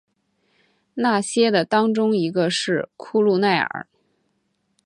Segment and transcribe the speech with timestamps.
[0.95, 3.87] 那些的当中一个是库路耐尔。